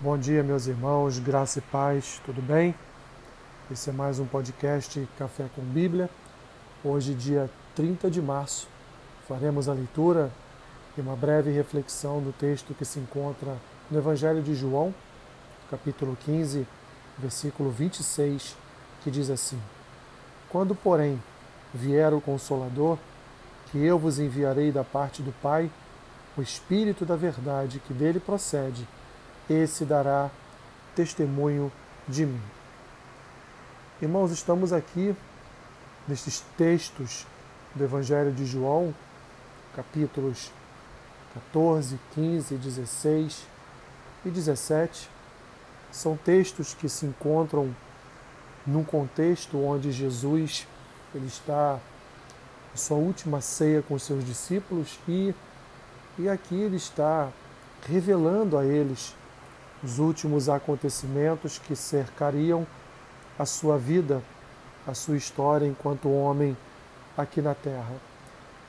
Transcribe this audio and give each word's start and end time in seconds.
Bom 0.00 0.16
dia, 0.16 0.44
meus 0.44 0.68
irmãos, 0.68 1.18
graça 1.18 1.58
e 1.58 1.62
paz, 1.62 2.22
tudo 2.24 2.40
bem? 2.40 2.72
Esse 3.68 3.90
é 3.90 3.92
mais 3.92 4.20
um 4.20 4.26
podcast 4.26 5.08
Café 5.18 5.46
com 5.56 5.60
Bíblia. 5.60 6.08
Hoje, 6.84 7.14
dia 7.14 7.50
30 7.74 8.08
de 8.08 8.22
março, 8.22 8.68
faremos 9.26 9.68
a 9.68 9.72
leitura 9.72 10.30
e 10.96 11.00
uma 11.00 11.16
breve 11.16 11.50
reflexão 11.50 12.22
do 12.22 12.32
texto 12.32 12.74
que 12.74 12.84
se 12.84 13.00
encontra 13.00 13.56
no 13.90 13.98
Evangelho 13.98 14.40
de 14.40 14.54
João, 14.54 14.94
capítulo 15.68 16.16
15, 16.24 16.64
versículo 17.18 17.68
26, 17.68 18.56
que 19.02 19.10
diz 19.10 19.28
assim: 19.28 19.60
Quando, 20.48 20.76
porém, 20.76 21.20
vier 21.74 22.14
o 22.14 22.20
Consolador, 22.20 22.98
que 23.72 23.84
eu 23.84 23.98
vos 23.98 24.20
enviarei 24.20 24.70
da 24.70 24.84
parte 24.84 25.22
do 25.22 25.32
Pai, 25.42 25.68
o 26.36 26.40
Espírito 26.40 27.04
da 27.04 27.16
Verdade 27.16 27.82
que 27.84 27.92
dele 27.92 28.20
procede, 28.20 28.86
esse 29.48 29.84
dará 29.84 30.30
testemunho 30.94 31.72
de 32.06 32.26
mim. 32.26 32.42
Irmãos, 34.00 34.30
estamos 34.30 34.72
aqui 34.72 35.14
nestes 36.06 36.44
textos 36.56 37.26
do 37.74 37.84
Evangelho 37.84 38.32
de 38.32 38.46
João, 38.46 38.94
capítulos 39.74 40.50
14, 41.34 41.98
15, 42.14 42.56
16 42.56 43.46
e 44.24 44.30
17. 44.30 45.08
São 45.90 46.16
textos 46.16 46.74
que 46.74 46.88
se 46.88 47.06
encontram 47.06 47.74
num 48.66 48.84
contexto 48.84 49.58
onde 49.58 49.90
Jesus 49.90 50.66
ele 51.14 51.26
está 51.26 51.78
na 52.70 52.76
sua 52.76 52.96
última 52.96 53.40
ceia 53.40 53.82
com 53.82 53.98
seus 53.98 54.24
discípulos 54.24 54.98
e, 55.08 55.34
e 56.18 56.28
aqui 56.28 56.54
ele 56.54 56.76
está 56.76 57.30
revelando 57.86 58.58
a 58.58 58.64
eles 58.64 59.14
os 59.82 59.98
últimos 59.98 60.48
acontecimentos 60.48 61.58
que 61.58 61.76
cercariam 61.76 62.66
a 63.38 63.46
sua 63.46 63.78
vida, 63.78 64.22
a 64.86 64.94
sua 64.94 65.16
história 65.16 65.66
enquanto 65.66 66.10
homem 66.10 66.56
aqui 67.16 67.40
na 67.40 67.54
terra. 67.54 67.94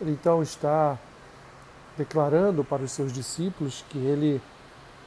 Ele 0.00 0.12
então 0.12 0.42
está 0.42 0.98
declarando 1.96 2.64
para 2.64 2.82
os 2.82 2.92
seus 2.92 3.12
discípulos 3.12 3.84
que 3.88 3.98
ele 3.98 4.40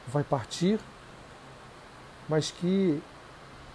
vai 0.06 0.22
partir, 0.22 0.78
mas 2.28 2.50
que 2.50 3.02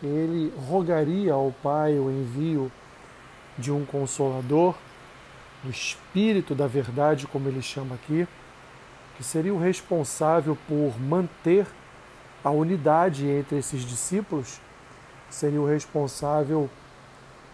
ele 0.01 0.53
rogaria 0.67 1.33
ao 1.33 1.51
Pai 1.63 1.97
o 1.97 2.09
envio 2.09 2.71
de 3.57 3.71
um 3.71 3.85
consolador, 3.85 4.75
do 5.63 5.69
Espírito 5.69 6.55
da 6.55 6.65
Verdade, 6.65 7.27
como 7.27 7.47
ele 7.47 7.61
chama 7.61 7.93
aqui, 7.95 8.27
que 9.15 9.23
seria 9.23 9.53
o 9.53 9.59
responsável 9.59 10.57
por 10.67 10.99
manter 10.99 11.67
a 12.43 12.49
unidade 12.49 13.27
entre 13.27 13.57
esses 13.57 13.83
discípulos 13.83 14.59
seria 15.29 15.61
o 15.61 15.67
responsável 15.67 16.69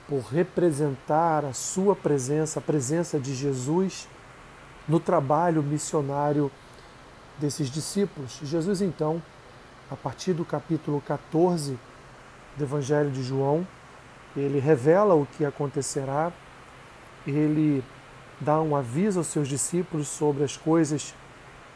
por 0.07 0.21
representar 0.21 1.43
a 1.43 1.53
sua 1.53 1.95
presença, 1.95 2.59
a 2.59 2.61
presença 2.61 3.19
de 3.19 3.35
Jesus 3.35 4.07
no 4.87 4.99
trabalho 4.99 5.61
missionário 5.61 6.49
desses 7.37 7.69
discípulos. 7.69 8.39
Jesus, 8.41 8.81
então, 8.81 9.21
a 9.91 9.95
partir 9.95 10.33
do 10.33 10.45
capítulo 10.45 11.01
14 11.01 11.77
do 12.55 12.63
Evangelho 12.63 13.11
de 13.11 13.21
João, 13.21 13.67
ele 14.35 14.59
revela 14.59 15.13
o 15.13 15.25
que 15.25 15.43
acontecerá, 15.43 16.31
ele 17.25 17.83
dá 18.39 18.61
um 18.61 18.75
aviso 18.75 19.19
aos 19.19 19.27
seus 19.27 19.47
discípulos 19.47 20.07
sobre 20.07 20.43
as 20.43 20.55
coisas 20.55 21.13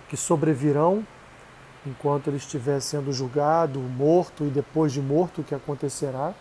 que 0.07 0.15
sobrevirão 0.15 1.05
enquanto 1.85 2.27
ele 2.27 2.37
estiver 2.37 2.79
sendo 2.79 3.11
julgado, 3.11 3.79
morto 3.79 4.45
e 4.45 4.49
depois 4.49 4.91
de 4.91 5.01
morto 5.01 5.41
o 5.41 5.43
que 5.43 5.55
acontecerá. 5.55 6.33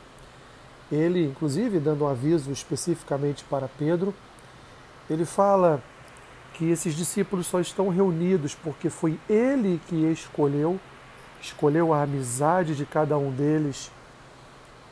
Ele, 0.91 1.25
inclusive, 1.25 1.79
dando 1.79 2.05
um 2.05 2.09
aviso 2.09 2.51
especificamente 2.51 3.45
para 3.45 3.69
Pedro, 3.69 4.15
ele 5.09 5.25
fala 5.25 5.83
que 6.55 6.71
esses 6.71 6.95
discípulos 6.95 7.47
só 7.47 7.61
estão 7.61 7.89
reunidos 7.89 8.55
porque 8.55 8.91
foi 8.91 9.19
ele 9.29 9.81
que 9.89 9.97
escolheu, 10.11 10.79
escolheu 11.41 11.95
a 11.95 12.03
amizade 12.03 12.75
de 12.75 12.85
cada 12.85 13.17
um 13.17 13.31
deles 13.31 13.91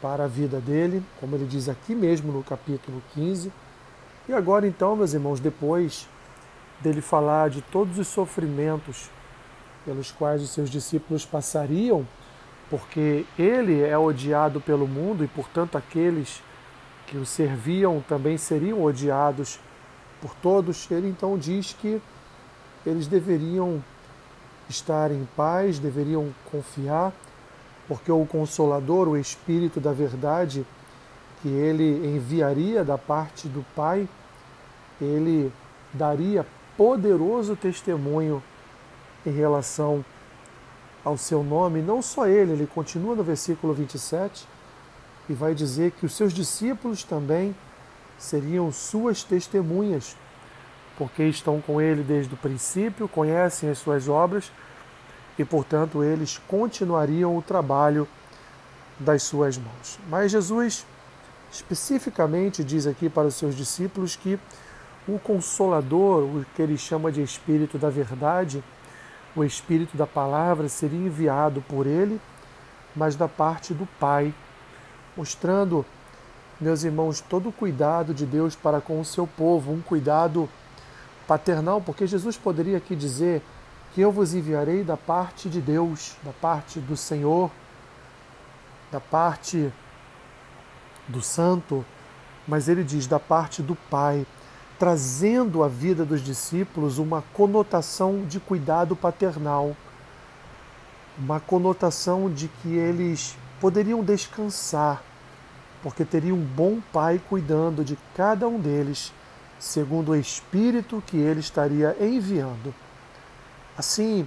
para 0.00 0.24
a 0.24 0.28
vida 0.28 0.60
dele, 0.60 1.02
como 1.20 1.34
ele 1.34 1.44
diz 1.44 1.68
aqui 1.68 1.94
mesmo 1.94 2.32
no 2.32 2.42
capítulo 2.42 3.02
15. 3.12 3.52
E 4.28 4.32
agora 4.32 4.66
então, 4.66 4.94
meus 4.96 5.12
irmãos, 5.12 5.40
depois 5.40 6.08
dele 6.80 7.00
falar 7.00 7.50
de 7.50 7.60
todos 7.60 7.98
os 7.98 8.06
sofrimentos 8.06 9.10
pelos 9.88 10.12
quais 10.12 10.42
os 10.42 10.50
seus 10.50 10.68
discípulos 10.68 11.24
passariam, 11.24 12.06
porque 12.68 13.24
ele 13.38 13.82
é 13.82 13.96
odiado 13.96 14.60
pelo 14.60 14.86
mundo 14.86 15.24
e, 15.24 15.26
portanto, 15.26 15.78
aqueles 15.78 16.42
que 17.06 17.16
o 17.16 17.24
serviam 17.24 18.04
também 18.06 18.36
seriam 18.36 18.84
odiados 18.84 19.58
por 20.20 20.34
todos. 20.42 20.90
Ele 20.90 21.08
então 21.08 21.38
diz 21.38 21.72
que 21.72 22.02
eles 22.84 23.06
deveriam 23.06 23.82
estar 24.68 25.10
em 25.10 25.26
paz, 25.34 25.78
deveriam 25.78 26.34
confiar, 26.52 27.10
porque 27.88 28.12
o 28.12 28.26
Consolador, 28.26 29.08
o 29.08 29.16
Espírito 29.16 29.80
da 29.80 29.94
Verdade, 29.94 30.66
que 31.40 31.48
ele 31.48 32.14
enviaria 32.14 32.84
da 32.84 32.98
parte 32.98 33.48
do 33.48 33.64
Pai, 33.74 34.06
ele 35.00 35.50
daria 35.94 36.44
poderoso 36.76 37.56
testemunho 37.56 38.42
em 39.24 39.30
relação 39.30 40.04
ao 41.04 41.16
seu 41.16 41.42
nome, 41.42 41.80
não 41.80 42.02
só 42.02 42.26
ele, 42.26 42.52
ele 42.52 42.66
continua 42.66 43.14
no 43.14 43.22
versículo 43.22 43.72
27 43.72 44.46
e 45.28 45.32
vai 45.32 45.54
dizer 45.54 45.92
que 45.92 46.06
os 46.06 46.14
seus 46.14 46.32
discípulos 46.32 47.04
também 47.04 47.54
seriam 48.18 48.72
suas 48.72 49.22
testemunhas, 49.22 50.16
porque 50.96 51.22
estão 51.24 51.60
com 51.60 51.80
ele 51.80 52.02
desde 52.02 52.34
o 52.34 52.36
princípio, 52.36 53.08
conhecem 53.08 53.70
as 53.70 53.78
suas 53.78 54.08
obras 54.08 54.50
e, 55.38 55.44
portanto, 55.44 56.02
eles 56.02 56.38
continuariam 56.48 57.36
o 57.36 57.42
trabalho 57.42 58.08
das 58.98 59.22
suas 59.22 59.56
mãos. 59.56 59.98
Mas 60.08 60.32
Jesus 60.32 60.84
especificamente 61.52 62.64
diz 62.64 62.86
aqui 62.86 63.08
para 63.08 63.28
os 63.28 63.34
seus 63.34 63.54
discípulos 63.54 64.16
que 64.16 64.38
o 65.06 65.18
Consolador, 65.18 66.24
o 66.24 66.44
que 66.54 66.60
ele 66.60 66.76
chama 66.76 67.10
de 67.10 67.22
Espírito 67.22 67.78
da 67.78 67.88
Verdade, 67.88 68.62
o 69.40 69.44
Espírito 69.44 69.96
da 69.96 70.06
Palavra 70.06 70.68
seria 70.68 70.98
enviado 70.98 71.62
por 71.62 71.86
ele, 71.86 72.20
mas 72.94 73.14
da 73.14 73.28
parte 73.28 73.72
do 73.72 73.86
Pai, 73.98 74.34
mostrando, 75.16 75.84
meus 76.60 76.82
irmãos, 76.82 77.20
todo 77.20 77.48
o 77.50 77.52
cuidado 77.52 78.12
de 78.12 78.26
Deus 78.26 78.56
para 78.56 78.80
com 78.80 79.00
o 79.00 79.04
seu 79.04 79.26
povo, 79.26 79.72
um 79.72 79.80
cuidado 79.80 80.48
paternal, 81.26 81.80
porque 81.80 82.06
Jesus 82.06 82.36
poderia 82.36 82.78
aqui 82.78 82.96
dizer 82.96 83.42
que 83.94 84.00
eu 84.00 84.10
vos 84.10 84.34
enviarei 84.34 84.82
da 84.82 84.96
parte 84.96 85.48
de 85.48 85.60
Deus, 85.60 86.16
da 86.22 86.32
parte 86.32 86.80
do 86.80 86.96
Senhor, 86.96 87.50
da 88.90 89.00
parte 89.00 89.72
do 91.06 91.22
Santo, 91.22 91.84
mas 92.46 92.68
ele 92.68 92.82
diz 92.82 93.06
da 93.06 93.20
parte 93.20 93.62
do 93.62 93.74
Pai 93.74 94.26
trazendo 94.78 95.64
à 95.64 95.68
vida 95.68 96.04
dos 96.04 96.22
discípulos 96.22 96.98
uma 96.98 97.22
conotação 97.32 98.24
de 98.24 98.38
cuidado 98.38 98.94
paternal, 98.94 99.76
uma 101.18 101.40
conotação 101.40 102.30
de 102.30 102.48
que 102.48 102.68
eles 102.68 103.36
poderiam 103.60 104.04
descansar, 104.04 105.02
porque 105.82 106.04
teriam 106.04 106.36
um 106.36 106.44
bom 106.44 106.80
pai 106.92 107.20
cuidando 107.28 107.84
de 107.84 107.98
cada 108.14 108.46
um 108.46 108.60
deles, 108.60 109.12
segundo 109.58 110.12
o 110.12 110.16
Espírito 110.16 111.02
que 111.04 111.16
ele 111.16 111.40
estaria 111.40 111.96
enviando. 112.00 112.72
Assim, 113.76 114.26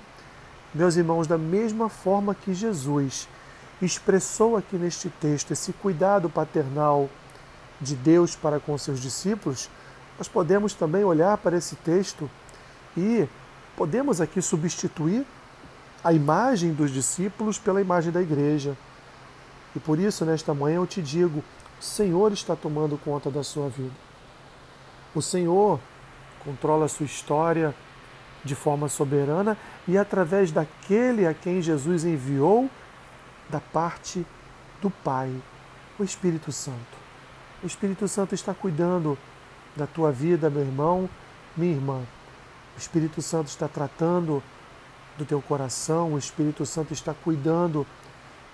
meus 0.74 0.98
irmãos, 0.98 1.28
da 1.28 1.38
mesma 1.38 1.88
forma 1.88 2.36
que 2.36 2.54
Jesus 2.54 3.28
expressou 3.82 4.58
aqui 4.58 4.76
neste 4.76 5.10
texto 5.10 5.52
esse 5.52 5.74
cuidado 5.74 6.30
paternal 6.30 7.10
de 7.80 7.96
Deus 7.96 8.36
para 8.36 8.60
com 8.60 8.78
seus 8.78 9.00
discípulos, 9.00 9.70
nós 10.22 10.28
podemos 10.28 10.76
também 10.76 11.04
olhar 11.04 11.36
para 11.38 11.58
esse 11.58 11.76
texto 11.78 12.30
e 12.96 13.28
podemos 13.76 14.22
aqui 14.22 14.40
substituir 14.40 15.26
a 16.04 16.14
imagem 16.14 16.74
dos 16.74 16.92
discípulos 16.92 17.58
pela 17.58 17.82
imagem 17.82 18.12
da 18.12 18.22
igreja. 18.22 18.78
E 19.76 19.80
por 19.80 19.98
isso, 19.98 20.24
nesta 20.24 20.54
manhã, 20.54 20.76
eu 20.76 20.86
te 20.86 21.02
digo: 21.02 21.40
o 21.40 21.84
Senhor 21.84 22.32
está 22.32 22.56
tomando 22.56 23.00
conta 23.00 23.32
da 23.32 23.44
sua 23.44 23.68
vida. 23.68 23.96
O 25.16 25.24
Senhor 25.24 25.80
controla 26.46 26.86
a 26.86 26.88
sua 26.88 27.08
história 27.08 27.74
de 28.44 28.54
forma 28.54 28.88
soberana 28.90 29.58
e 29.88 29.98
através 29.98 30.52
daquele 30.52 31.26
a 31.26 31.34
quem 31.34 31.64
Jesus 31.64 32.06
enviou, 32.06 32.70
da 33.50 33.60
parte 33.60 34.24
do 34.84 34.92
Pai, 34.92 35.34
o 35.98 36.04
Espírito 36.04 36.52
Santo. 36.52 37.02
O 37.64 37.66
Espírito 37.66 38.08
Santo 38.08 38.36
está 38.36 38.54
cuidando 38.54 39.18
da 39.76 39.88
tua 39.88 40.12
vida, 40.12 40.50
meu 40.50 40.62
irmão, 40.62 41.10
minha 41.56 41.74
irmã. 41.74 42.02
O 42.76 42.80
Espírito 42.80 43.22
Santo 43.22 43.48
está 43.48 43.68
tratando 43.68 44.42
do 45.18 45.26
teu 45.26 45.42
coração, 45.42 46.14
o 46.14 46.18
Espírito 46.18 46.66
Santo 46.66 46.94
está 46.94 47.14
cuidando 47.14 47.86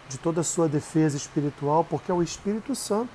de 0.09 0.17
toda 0.17 0.41
a 0.41 0.43
sua 0.43 0.67
defesa 0.67 1.17
espiritual, 1.17 1.83
porque 1.83 2.11
é 2.11 2.13
o 2.13 2.23
Espírito 2.23 2.75
Santo, 2.75 3.11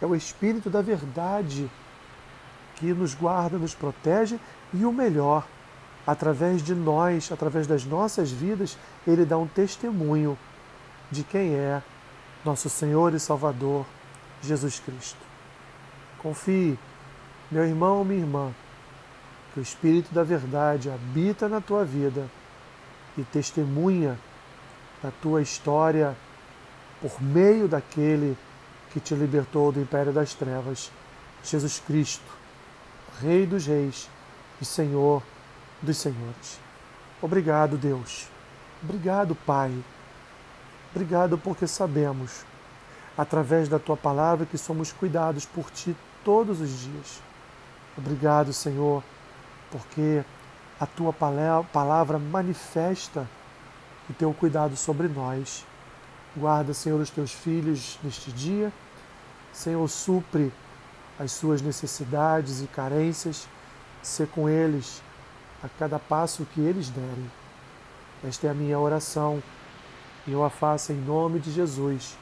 é 0.00 0.06
o 0.06 0.14
Espírito 0.14 0.70
da 0.70 0.82
verdade 0.82 1.70
que 2.76 2.92
nos 2.92 3.14
guarda, 3.14 3.58
nos 3.58 3.74
protege 3.74 4.38
e 4.72 4.84
o 4.84 4.92
melhor, 4.92 5.46
através 6.06 6.62
de 6.62 6.74
nós, 6.74 7.30
através 7.30 7.66
das 7.66 7.84
nossas 7.84 8.30
vidas, 8.30 8.76
ele 9.06 9.24
dá 9.24 9.38
um 9.38 9.46
testemunho 9.46 10.36
de 11.10 11.22
quem 11.22 11.54
é 11.54 11.82
nosso 12.44 12.68
Senhor 12.68 13.14
e 13.14 13.20
Salvador 13.20 13.86
Jesus 14.42 14.80
Cristo. 14.80 15.18
Confie, 16.18 16.78
meu 17.50 17.64
irmão, 17.64 18.04
minha 18.04 18.20
irmã, 18.20 18.52
que 19.52 19.60
o 19.60 19.62
Espírito 19.62 20.12
da 20.12 20.22
Verdade 20.22 20.90
habita 20.90 21.48
na 21.48 21.60
tua 21.60 21.84
vida 21.84 22.28
e 23.16 23.22
testemunha 23.22 24.18
da 25.02 25.10
tua 25.22 25.42
história 25.42 26.16
por 27.00 27.22
meio 27.22 27.68
daquele 27.68 28.36
que 28.92 29.00
te 29.00 29.14
libertou 29.14 29.70
do 29.70 29.80
império 29.80 30.12
das 30.12 30.34
trevas, 30.34 30.90
Jesus 31.42 31.82
Cristo, 31.86 32.24
Rei 33.20 33.46
dos 33.46 33.66
Reis 33.66 34.08
e 34.60 34.64
Senhor 34.64 35.22
dos 35.82 35.96
Senhores. 35.98 36.58
Obrigado, 37.20 37.76
Deus. 37.76 38.28
Obrigado, 38.82 39.34
Pai. 39.34 39.72
Obrigado 40.94 41.36
porque 41.38 41.66
sabemos, 41.66 42.44
através 43.16 43.68
da 43.68 43.78
tua 43.78 43.96
palavra, 43.96 44.46
que 44.46 44.56
somos 44.56 44.92
cuidados 44.92 45.44
por 45.44 45.70
ti 45.70 45.94
todos 46.24 46.60
os 46.60 46.70
dias. 46.80 47.20
Obrigado, 47.96 48.52
Senhor, 48.52 49.02
porque 49.70 50.24
a 50.80 50.86
tua 50.86 51.12
palavra 51.12 52.18
manifesta 52.18 53.28
o 54.08 54.12
teu 54.12 54.32
cuidado 54.34 54.76
sobre 54.76 55.08
nós. 55.08 55.64
Guarda, 56.36 56.74
Senhor, 56.74 57.00
os 57.00 57.10
teus 57.10 57.32
filhos 57.32 57.98
neste 58.02 58.32
dia. 58.32 58.72
Senhor, 59.52 59.88
supre 59.88 60.52
as 61.18 61.32
suas 61.32 61.62
necessidades 61.62 62.60
e 62.60 62.66
carências. 62.66 63.48
Ser 64.02 64.26
com 64.28 64.48
eles 64.48 65.02
a 65.62 65.68
cada 65.68 65.98
passo 65.98 66.44
que 66.52 66.60
eles 66.60 66.90
derem. 66.90 67.30
Esta 68.22 68.48
é 68.48 68.50
a 68.50 68.54
minha 68.54 68.78
oração 68.78 69.42
e 70.26 70.32
eu 70.32 70.44
a 70.44 70.50
faço 70.50 70.92
em 70.92 70.96
nome 70.96 71.38
de 71.38 71.50
Jesus, 71.50 72.16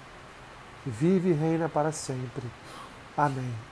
que 0.82 0.90
vive 0.90 1.30
e 1.30 1.32
reina 1.32 1.68
para 1.68 1.92
sempre. 1.92 2.44
Amém. 3.16 3.71